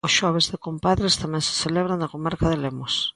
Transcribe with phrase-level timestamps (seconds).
[0.07, 2.93] O Xoves de Compadres tamén se celebra na comarca de Lemos.